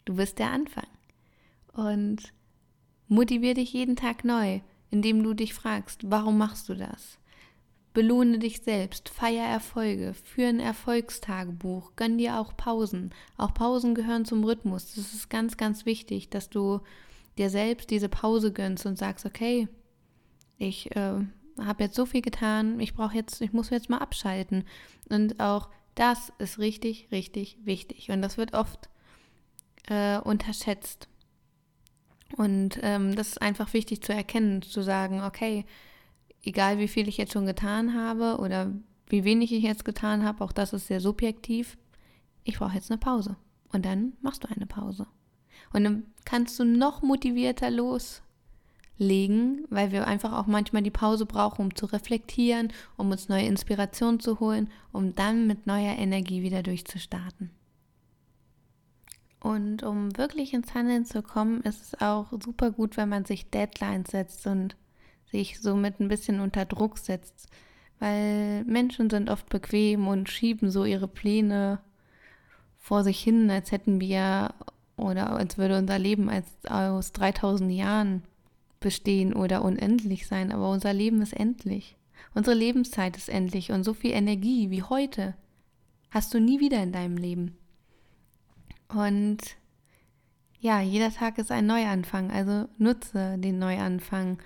Du 0.05 0.17
bist 0.17 0.39
der 0.39 0.51
Anfang. 0.51 0.87
Und 1.73 2.33
motivier 3.09 3.55
dich 3.55 3.73
jeden 3.73 3.97
Tag 3.97 4.25
neu, 4.25 4.61
indem 4.91 5.23
du 5.23 5.35
dich 5.35 5.55
fragst, 5.55 6.11
warum 6.11 6.39
machst 6.39 6.69
du 6.69 6.75
das? 6.75 7.19
Belohne 7.95 8.39
dich 8.39 8.63
selbst, 8.63 9.11
feier 9.11 9.47
Erfolge, 9.47 10.15
führe 10.15 10.49
ein 10.49 10.61
Erfolgstagebuch, 10.61 11.93
gönn 11.95 12.17
dir 12.17 12.39
auch 12.39 12.57
Pausen. 12.57 13.11
Auch 13.37 13.53
Pausen 13.53 13.95
gehören 13.95 14.25
zum 14.25 14.45
Rhythmus. 14.45 14.95
Das 14.95 15.13
ist 15.13 15.29
ganz, 15.29 15.59
ganz 15.59 15.85
wichtig, 15.85 16.31
dass 16.31 16.49
du 16.49 16.81
dir 17.37 17.51
selbst 17.51 17.91
diese 17.91 18.09
Pause 18.09 18.53
gönnst 18.53 18.87
und 18.87 18.97
sagst, 18.97 19.27
okay, 19.27 19.69
ich 20.57 20.95
äh, 20.97 21.21
habe 21.59 21.85
jetzt 21.85 21.97
so 21.97 22.07
viel 22.07 22.23
getan, 22.23 22.81
ich 22.81 22.95
brauche 22.95 23.15
jetzt, 23.15 23.41
ich 23.43 23.53
muss 23.53 23.71
jetzt 23.71 23.91
mal 23.91 23.99
abschalten. 23.99 24.65
Und 25.11 25.41
auch 25.41 25.69
das 25.95 26.33
ist 26.39 26.59
richtig, 26.59 27.09
richtig 27.13 27.59
wichtig. 27.65 28.11
Und 28.11 28.23
das 28.23 28.37
wird 28.37 28.55
oft 28.55 28.89
äh, 29.89 30.19
unterschätzt. 30.19 31.09
Und 32.37 32.79
ähm, 32.83 33.15
das 33.15 33.29
ist 33.29 33.43
einfach 33.43 33.73
wichtig 33.75 34.03
zu 34.03 34.13
erkennen, 34.13 34.63
zu 34.63 34.83
sagen, 34.83 35.23
okay, 35.23 35.67
egal 36.43 36.79
wie 36.79 36.89
viel 36.89 37.09
ich 37.09 37.19
jetzt 37.19 37.33
schon 37.33 37.47
getan 37.47 37.95
habe 37.95 38.39
oder 38.39 38.73
wie 39.09 39.25
wenig 39.25 39.53
ich 39.53 39.63
jetzt 39.63 39.85
getan 39.85 40.25
habe, 40.25 40.43
auch 40.43 40.53
das 40.53 40.73
ist 40.73 40.87
sehr 40.87 41.01
subjektiv, 41.01 41.77
ich 42.45 42.59
brauche 42.59 42.75
jetzt 42.75 42.91
eine 42.91 42.99
Pause. 42.99 43.37
Und 43.71 43.85
dann 43.85 44.15
machst 44.23 44.45
du 44.45 44.49
eine 44.49 44.67
Pause. 44.67 45.07
Und 45.73 45.85
dann 45.85 46.05
kannst 46.25 46.59
du 46.59 46.65
noch 46.65 47.03
motivierter 47.03 47.71
los 47.71 48.23
legen, 49.03 49.65
weil 49.69 49.93
wir 49.93 50.07
einfach 50.07 50.33
auch 50.33 50.47
manchmal 50.47 50.83
die 50.83 50.91
Pause 50.91 51.27
brauchen, 51.27 51.63
um 51.63 51.75
zu 51.75 51.87
reflektieren, 51.87 52.73
um 52.97 53.11
uns 53.11 53.29
neue 53.29 53.47
Inspiration 53.47 54.21
zu 54.21 54.41
holen, 54.41 54.71
um 54.93 55.15
dann 55.15 55.47
mit 55.47 55.67
neuer 55.67 55.99
Energie 55.99 56.43
wieder 56.43 56.63
durchzustarten. 56.63 57.51
Und 59.41 59.83
um 59.83 60.17
wirklich 60.17 60.55
ins 60.55 60.73
Handeln 60.73 61.05
zu 61.05 61.21
kommen, 61.21 61.63
ist 61.63 61.83
es 61.83 62.01
auch 62.01 62.33
super 62.43 62.71
gut, 62.71 62.97
wenn 62.97 63.09
man 63.09 63.25
sich 63.25 63.51
Deadlines 63.51 64.11
setzt 64.13 64.47
und 64.47 64.77
sich 65.31 65.61
somit 65.61 65.99
ein 65.99 66.09
bisschen 66.09 66.41
unter 66.41 66.65
Druck 66.65 66.99
setzt, 66.99 67.49
weil 67.99 68.65
Menschen 68.65 69.11
sind 69.11 69.31
oft 69.31 69.49
bequem 69.49 70.07
und 70.07 70.29
schieben 70.29 70.71
so 70.71 70.85
ihre 70.85 71.09
Pläne 71.09 71.81
vor 72.79 73.03
sich 73.03 73.21
hin, 73.21 73.51
als 73.51 73.73
hätten 73.73 74.01
wir 74.01 74.55
oder 74.97 75.31
als 75.31 75.59
würde 75.59 75.79
unser 75.79 75.99
Leben 75.99 76.29
als 76.29 76.47
aus 76.69 77.13
3000 77.13 77.73
Jahren 77.73 78.23
bestehen 78.83 79.33
oder 79.33 79.65
unendlich 79.65 80.27
sein, 80.27 80.53
aber 80.53 80.69
unser 80.69 80.93
Leben 80.93 81.23
ist 81.23 81.33
endlich. 81.33 81.97
Unsere 82.35 82.57
Lebenszeit 82.57 83.17
ist 83.17 83.29
endlich 83.29 83.73
und 83.73 83.85
so 83.85 83.95
viel 83.95 84.13
Energie 84.13 84.71
wie 84.71 84.83
heute 84.83 85.35
hast 86.11 86.35
du 86.35 86.41
nie 86.41 86.61
wieder 86.61 86.83
in 86.83 86.93
deinem 86.93 87.17
Leben. 87.17 87.57
Und 88.89 89.39
ja, 90.61 90.81
jeder 90.81 91.11
Tag 91.11 91.39
ist 91.39 91.51
ein 91.51 91.67
Neuanfang, 91.67 92.31
also 92.31 92.69
nutze 92.79 93.39
den 93.39 93.59
Neuanfang 93.59 94.39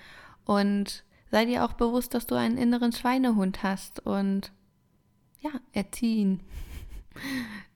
und 0.45 1.03
sei 1.29 1.45
dir 1.45 1.65
auch 1.65 1.73
bewusst, 1.73 2.13
dass 2.13 2.25
du 2.25 2.35
einen 2.35 2.57
inneren 2.57 2.93
Schweinehund 2.93 3.61
hast 3.63 3.99
und 3.99 4.51
ja, 5.41 5.51
erziehen. 5.73 6.41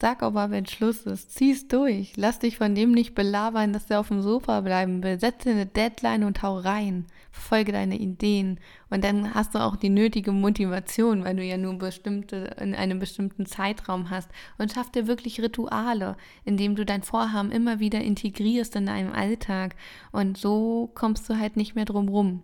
Sag 0.00 0.22
aber, 0.22 0.50
wenn 0.50 0.66
Schluss 0.66 1.06
ist. 1.06 1.32
Zieh's 1.32 1.68
durch. 1.68 2.12
Lass 2.16 2.40
dich 2.40 2.58
von 2.58 2.74
dem 2.74 2.92
nicht 2.92 3.14
belabern, 3.14 3.72
dass 3.72 3.86
du 3.86 3.98
auf 3.98 4.08
dem 4.08 4.22
Sofa 4.22 4.60
bleiben 4.60 5.02
will. 5.02 5.20
Setze 5.20 5.50
eine 5.50 5.66
Deadline 5.66 6.24
und 6.24 6.42
hau 6.42 6.58
rein. 6.58 7.06
Verfolge 7.30 7.72
deine 7.72 7.96
Ideen. 7.96 8.58
Und 8.90 9.04
dann 9.04 9.34
hast 9.34 9.54
du 9.54 9.60
auch 9.60 9.76
die 9.76 9.88
nötige 9.88 10.32
Motivation, 10.32 11.24
weil 11.24 11.36
du 11.36 11.44
ja 11.44 11.56
nur 11.56 11.78
bestimmte, 11.78 12.56
in 12.60 12.74
einem 12.74 12.98
bestimmten 12.98 13.46
Zeitraum 13.46 14.10
hast. 14.10 14.28
Und 14.58 14.72
schaff 14.72 14.90
dir 14.90 15.06
wirklich 15.06 15.40
Rituale, 15.40 16.16
indem 16.44 16.74
du 16.74 16.84
dein 16.84 17.02
Vorhaben 17.02 17.52
immer 17.52 17.78
wieder 17.78 18.00
integrierst 18.00 18.74
in 18.76 18.86
deinem 18.86 19.12
Alltag. 19.12 19.76
Und 20.10 20.36
so 20.36 20.90
kommst 20.94 21.30
du 21.30 21.38
halt 21.38 21.56
nicht 21.56 21.76
mehr 21.76 21.86
drum 21.86 22.08
rum. 22.08 22.42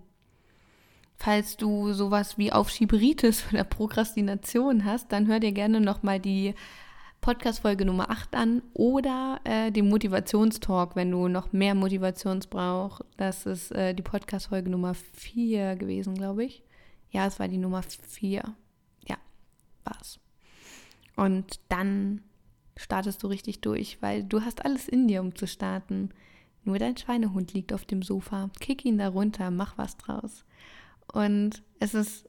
Falls 1.17 1.59
du 1.59 1.93
sowas 1.93 2.39
wie 2.39 2.53
Aufschieberitis 2.53 3.45
oder 3.53 3.65
Prokrastination 3.65 4.85
hast, 4.85 5.13
dann 5.13 5.27
hör 5.27 5.41
dir 5.41 5.53
gerne 5.53 5.81
nochmal 5.81 6.21
die 6.21 6.55
Podcast-Folge 7.21 7.85
Nummer 7.85 8.11
8 8.11 8.35
an 8.35 8.63
oder 8.73 9.41
äh, 9.45 9.71
den 9.71 9.89
Motivationstalk, 9.89 10.97
wenn 10.97 11.11
du 11.11 11.29
noch 11.29 11.53
mehr 11.53 11.75
Motivations 11.75 12.47
brauchst. 12.47 13.05
Das 13.17 13.45
ist 13.45 13.73
äh, 13.73 13.95
die 13.95 14.03
Podcast-Folge 14.03 14.71
Nummer 14.71 14.95
4 14.95 15.77
gewesen, 15.77 16.15
glaube 16.15 16.45
ich. 16.45 16.63
Ja, 17.11 17.27
es 17.27 17.39
war 17.39 17.49
die 17.49 17.59
Nummer 17.59 17.83
4. 17.83 18.43
Ja, 19.07 19.17
war's. 19.85 20.19
Und 21.17 21.61
dann 21.69 22.23
startest 22.77 23.23
du 23.23 23.27
richtig 23.27 23.61
durch, 23.61 24.01
weil 24.01 24.25
du 24.25 24.41
hast 24.41 24.65
alles 24.65 24.89
in 24.89 25.07
dir, 25.07 25.21
um 25.21 25.35
zu 25.35 25.47
starten. 25.47 26.11
Nur 26.65 26.79
dein 26.79 26.97
Schweinehund 26.97 27.53
liegt 27.53 27.73
auf 27.75 27.85
dem 27.85 28.03
Sofa. 28.03 28.49
Kick 28.61 28.85
ihn 28.85 28.97
da 28.97 29.09
runter, 29.09 29.51
mach 29.51 29.77
was 29.77 29.99
draus. 29.99 30.45
Und 31.13 31.63
es 31.81 31.93
ist, 31.93 32.29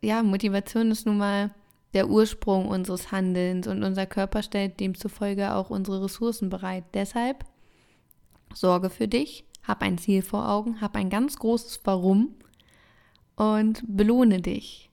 ja, 0.00 0.22
Motivation 0.22 0.90
ist 0.90 1.04
nun 1.04 1.18
mal 1.18 1.50
der 1.96 2.10
Ursprung 2.10 2.68
unseres 2.68 3.10
Handelns 3.10 3.66
und 3.66 3.82
unser 3.82 4.04
Körper 4.04 4.42
stellt 4.42 4.80
demzufolge 4.80 5.54
auch 5.54 5.70
unsere 5.70 6.04
Ressourcen 6.04 6.50
bereit. 6.50 6.84
Deshalb 6.92 7.46
sorge 8.52 8.90
für 8.90 9.08
dich, 9.08 9.46
hab 9.62 9.80
ein 9.80 9.96
Ziel 9.96 10.20
vor 10.20 10.46
Augen, 10.46 10.82
hab 10.82 10.94
ein 10.94 11.08
ganz 11.08 11.38
großes 11.38 11.80
Warum 11.84 12.34
und 13.34 13.82
belohne 13.86 14.42
dich. 14.42 14.90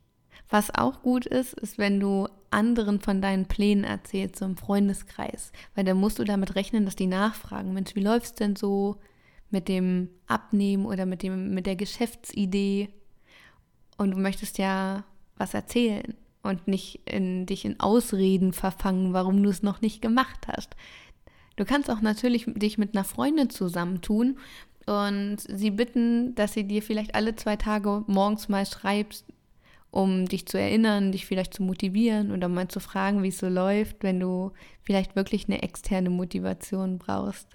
Was 0.49 0.73
auch 0.73 1.01
gut 1.01 1.25
ist, 1.25 1.53
ist, 1.55 1.77
wenn 1.77 1.99
du 1.99 2.29
anderen 2.51 3.01
von 3.01 3.21
deinen 3.21 3.47
Plänen 3.47 3.83
erzählst, 3.83 4.37
so 4.37 4.45
im 4.45 4.55
Freundeskreis, 4.55 5.51
weil 5.75 5.83
dann 5.83 5.97
musst 5.97 6.19
du 6.19 6.23
damit 6.23 6.55
rechnen, 6.55 6.85
dass 6.85 6.95
die 6.95 7.07
nachfragen, 7.07 7.73
Mensch, 7.73 7.95
wie 7.95 8.03
läuft's 8.03 8.35
denn 8.35 8.55
so 8.55 8.95
mit 9.49 9.67
dem 9.67 10.09
Abnehmen 10.25 10.85
oder 10.85 11.05
mit 11.05 11.21
dem 11.21 11.53
mit 11.53 11.65
der 11.65 11.75
Geschäftsidee? 11.75 12.93
Und 13.97 14.11
du 14.11 14.17
möchtest 14.17 14.57
ja 14.57 15.03
was 15.35 15.53
erzählen 15.53 16.15
und 16.43 16.67
nicht 16.67 17.01
in 17.09 17.45
dich 17.45 17.65
in 17.65 17.79
Ausreden 17.79 18.53
verfangen, 18.53 19.13
warum 19.13 19.41
du 19.41 19.49
es 19.49 19.63
noch 19.63 19.81
nicht 19.81 20.01
gemacht 20.01 20.47
hast. 20.47 20.75
Du 21.55 21.65
kannst 21.65 21.89
auch 21.89 22.01
natürlich 22.01 22.45
dich 22.47 22.77
mit 22.77 22.95
einer 22.95 23.05
Freundin 23.05 23.49
zusammentun 23.49 24.37
und 24.85 25.37
sie 25.39 25.71
bitten, 25.71 26.35
dass 26.35 26.53
sie 26.53 26.67
dir 26.67 26.81
vielleicht 26.81 27.15
alle 27.15 27.35
zwei 27.35 27.55
Tage 27.55 28.03
morgens 28.07 28.49
mal 28.49 28.65
schreibst, 28.65 29.25
um 29.91 30.25
dich 30.25 30.47
zu 30.47 30.59
erinnern, 30.59 31.11
dich 31.11 31.25
vielleicht 31.25 31.53
zu 31.53 31.63
motivieren 31.63 32.31
oder 32.31 32.49
mal 32.49 32.67
zu 32.67 32.79
fragen, 32.79 33.23
wie 33.23 33.29
es 33.29 33.37
so 33.37 33.47
läuft, 33.47 34.03
wenn 34.03 34.19
du 34.19 34.51
vielleicht 34.81 35.15
wirklich 35.15 35.47
eine 35.47 35.61
externe 35.61 36.09
Motivation 36.09 36.97
brauchst. 36.97 37.47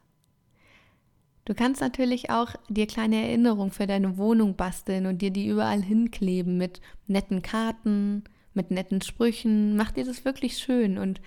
Du 1.45 1.55
kannst 1.55 1.81
natürlich 1.81 2.31
auch 2.31 2.55
dir 2.69 2.87
kleine 2.87 3.17
Erinnerungen 3.17 3.73
für 3.73 3.87
deine 3.87 4.17
Wohnung 4.19 4.55
basteln 4.55 5.07
und 5.07 5.21
dir 5.21 5.31
die 5.31 5.49
überall 5.49 5.83
hinkleben 5.83 6.59
mit 6.59 6.81
netten 7.07 7.43
Karten, 7.43 8.23
mit 8.59 8.73
netten 8.73 9.01
Sprüchen. 9.01 9.77
Mach 9.77 9.93
dir 9.93 10.05
das 10.05 10.25
wirklich 10.25 10.59
schön 10.59 10.99
und 10.99 11.21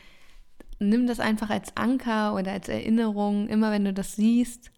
nimm 0.79 1.07
das 1.07 1.21
einfach 1.21 1.49
als 1.49 1.77
Anker 1.77 2.35
oder 2.35 2.51
als 2.51 2.67
Erinnerung, 2.67 3.47
immer 3.47 3.71
wenn 3.71 3.85
du 3.85 3.93
das 3.93 4.15
siehst, 4.15 4.69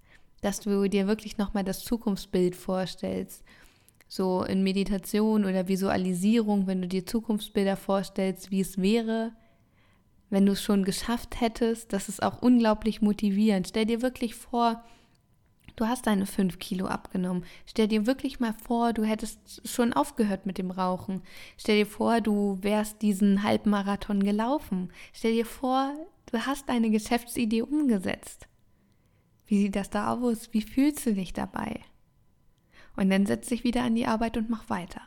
dass 0.41 0.59
du 0.59 0.87
dir 0.87 1.07
wirklich 1.07 1.37
nochmal 1.37 1.63
das 1.63 1.83
Zukunftsbild 1.83 2.55
vorstellst. 2.55 3.43
So 4.07 4.43
in 4.43 4.61
Meditation 4.61 5.45
oder 5.45 5.67
Visualisierung, 5.67 6.67
wenn 6.67 6.83
du 6.83 6.87
dir 6.87 7.05
Zukunftsbilder 7.07 7.75
vorstellst, 7.75 8.51
wie 8.51 8.61
es 8.61 8.79
wäre, 8.79 9.31
wenn 10.29 10.45
du 10.45 10.51
es 10.51 10.61
schon 10.61 10.83
geschafft 10.83 11.41
hättest, 11.41 11.91
das 11.91 12.09
ist 12.09 12.21
auch 12.21 12.41
unglaublich 12.41 13.01
motivierend. 13.01 13.67
Stell 13.67 13.85
dir 13.85 14.03
wirklich 14.03 14.35
vor, 14.35 14.83
Du 15.75 15.87
hast 15.87 16.05
deine 16.05 16.25
fünf 16.25 16.59
Kilo 16.59 16.85
abgenommen. 16.85 17.45
Stell 17.65 17.87
dir 17.87 18.05
wirklich 18.05 18.39
mal 18.39 18.53
vor, 18.53 18.93
du 18.93 19.03
hättest 19.03 19.67
schon 19.67 19.93
aufgehört 19.93 20.45
mit 20.45 20.57
dem 20.57 20.69
Rauchen. 20.69 21.23
Stell 21.57 21.77
dir 21.79 21.87
vor, 21.87 22.21
du 22.21 22.59
wärst 22.61 23.01
diesen 23.01 23.43
Halbmarathon 23.43 24.23
gelaufen. 24.23 24.91
Stell 25.13 25.33
dir 25.33 25.45
vor, 25.45 25.93
du 26.27 26.39
hast 26.39 26.69
deine 26.69 26.91
Geschäftsidee 26.91 27.63
umgesetzt. 27.63 28.47
Wie 29.47 29.61
sieht 29.61 29.75
das 29.75 29.89
da 29.89 30.13
aus? 30.13 30.53
Wie 30.53 30.61
fühlst 30.61 31.05
du 31.05 31.13
dich 31.13 31.33
dabei? 31.33 31.81
Und 32.95 33.09
dann 33.09 33.25
setz 33.25 33.47
dich 33.47 33.63
wieder 33.63 33.83
an 33.83 33.95
die 33.95 34.05
Arbeit 34.05 34.37
und 34.37 34.49
mach 34.49 34.69
weiter. 34.69 35.01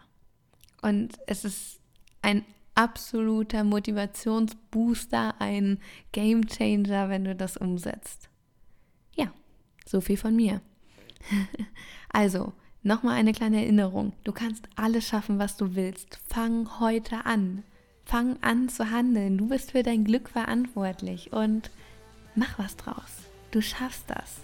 Und 0.83 1.19
es 1.27 1.45
ist 1.45 1.81
ein 2.23 2.45
absoluter 2.75 3.65
Motivationsbooster, 3.65 5.41
ein 5.41 5.79
Gamechanger, 6.13 7.09
wenn 7.09 7.25
du 7.25 7.35
das 7.37 7.57
umsetzt. 7.57 8.29
So 9.87 10.01
viel 10.01 10.16
von 10.16 10.35
mir. 10.35 10.61
also, 12.12 12.53
nochmal 12.83 13.16
eine 13.16 13.33
kleine 13.33 13.62
Erinnerung. 13.62 14.12
Du 14.25 14.33
kannst 14.33 14.68
alles 14.75 15.07
schaffen, 15.07 15.38
was 15.38 15.57
du 15.57 15.75
willst. 15.75 16.18
Fang 16.29 16.81
heute 16.81 17.25
an. 17.25 17.62
Fang 18.05 18.37
an 18.42 18.68
zu 18.68 18.90
handeln. 18.90 19.38
Du 19.38 19.49
bist 19.49 19.72
für 19.72 19.83
dein 19.83 20.05
Glück 20.05 20.29
verantwortlich 20.29 21.33
und 21.33 21.70
mach 22.35 22.59
was 22.59 22.77
draus. 22.77 23.25
Du 23.53 23.62
schaffst 23.62 24.05
das. 24.09 24.37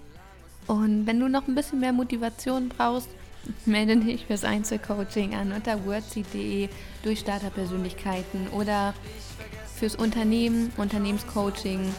Und 0.67 1.07
wenn 1.07 1.19
du 1.19 1.29
noch 1.29 1.49
ein 1.49 1.55
bisschen 1.55 1.81
mehr 1.81 1.93
Motivation 1.93 2.69
brauchst, 2.69 3.09
melde 3.67 3.97
dich 3.97 4.27
fürs 4.27 4.45
Einzelcoaching 4.45 5.35
an 5.35 5.53
unter 5.53 5.85
wordseed.de 5.85 6.69
durch 7.03 7.21
Starterpersönlichkeiten 7.21 8.49
oder 8.49 8.95
fürs 9.75 9.97
Unternehmen, 9.97 10.71
Unternehmenscoaching 10.77 11.93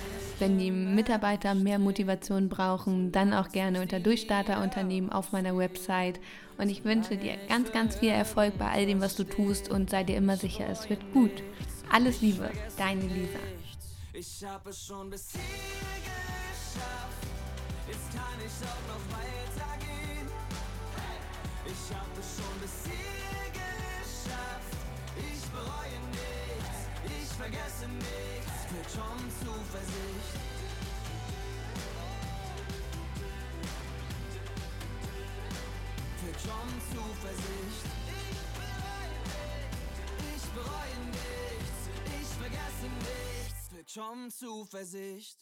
wenn 0.43 0.57
die 0.59 0.71
Mitarbeiter 0.71 1.55
mehr 1.55 1.79
Motivation 1.79 2.49
brauchen, 2.49 3.13
dann 3.13 3.33
auch 3.33 3.47
gerne 3.47 3.81
unter 3.81 4.01
Durchstarterunternehmen 4.01 5.09
auf 5.09 5.31
meiner 5.31 5.55
Website. 5.55 6.19
Und 6.57 6.67
ich 6.67 6.83
wünsche 6.83 7.15
dir 7.15 7.37
ganz, 7.47 7.71
ganz 7.71 7.95
viel 7.95 8.09
Erfolg 8.09 8.57
bei 8.57 8.69
all 8.69 8.85
dem, 8.85 8.99
was 8.99 9.15
du 9.15 9.23
tust 9.23 9.69
und 9.69 9.89
sei 9.89 10.03
dir 10.03 10.17
immer 10.17 10.35
sicher, 10.35 10.67
es 10.67 10.89
wird 10.89 10.99
gut. 11.13 11.31
Alles 11.89 12.19
Liebe, 12.19 12.51
deine 12.77 13.03
Lisa. 13.03 13.39
Ich 14.11 14.43
habe 14.45 14.69
es 14.71 14.85
schon 14.85 15.09
bis 15.09 15.31
hier 15.31 15.39
geschafft. 16.03 17.25
Jetzt 17.87 18.11
kann 18.11 18.39
ich 18.45 18.67
auch 18.67 18.83
noch 18.91 19.03
weitergehen. 19.15 20.27
Ich 21.65 21.95
habe 21.95 22.19
es 22.19 22.35
schon 22.35 22.59
bis 22.59 22.83
hier 22.83 23.47
geschafft. 23.53 24.75
Ich 25.15 25.41
bereue 25.51 25.99
nichts, 26.11 26.89
ich 27.05 27.29
vergesse 27.37 27.87
nichts. 27.87 28.52
Für 28.73 28.89
schon 28.89 29.29
Zuversicht. 29.45 30.43
schon 36.43 36.81
Zuversicht. 36.91 37.85
Ich 40.35 40.45
bereue 40.49 40.99
nichts, 41.11 41.79
ich 42.19 42.27
vergesse 42.27 42.87
nichts, 42.99 43.69
für 43.69 43.85
schon 43.87 44.31
Zuversicht. 44.31 45.37